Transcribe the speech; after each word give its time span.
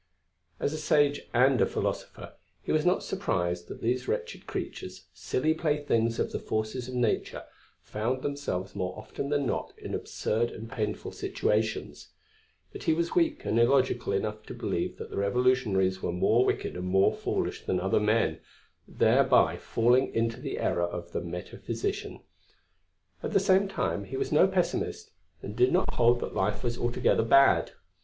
As 0.59 0.73
a 0.73 0.79
sage 0.79 1.29
and 1.31 1.61
a 1.61 1.65
philosopher, 1.67 2.33
he 2.63 2.71
was 2.71 2.87
not 2.87 3.03
surprised 3.03 3.67
that 3.67 3.81
these 3.83 4.07
wretched 4.07 4.47
creatures, 4.47 5.05
silly 5.13 5.53
playthings 5.53 6.17
of 6.17 6.31
the 6.31 6.39
forces 6.39 6.87
of 6.87 6.95
nature, 6.95 7.43
found 7.83 8.23
themselves 8.23 8.75
more 8.75 8.97
often 8.97 9.29
than 9.29 9.45
not 9.45 9.73
in 9.77 9.93
absurd 9.93 10.49
and 10.49 10.71
painful 10.71 11.11
situations; 11.11 12.07
but 12.71 12.81
he 12.85 12.95
was 12.95 13.13
weak 13.13 13.45
and 13.45 13.59
illogical 13.59 14.11
enough 14.11 14.41
to 14.47 14.55
believe 14.55 14.97
that 14.97 15.11
the 15.11 15.17
Revolutionaries 15.17 16.01
were 16.01 16.11
more 16.11 16.45
wicked 16.45 16.75
and 16.75 16.87
more 16.87 17.13
foolish 17.13 17.63
than 17.63 17.79
other 17.79 17.99
men, 17.99 18.39
thereby 18.87 19.55
falling 19.55 20.11
into 20.15 20.41
the 20.41 20.57
error 20.57 20.81
of 20.81 21.11
the 21.11 21.21
metaphysician. 21.21 22.21
At 23.21 23.33
the 23.33 23.39
same 23.39 23.67
time 23.67 24.05
he 24.05 24.17
was 24.17 24.31
no 24.31 24.47
Pessimist 24.47 25.11
and 25.43 25.55
did 25.55 25.71
not 25.71 25.93
hold 25.93 26.21
that 26.21 26.33
life 26.33 26.63
was 26.63 26.75
altogether 26.75 27.21
bad. 27.23 27.73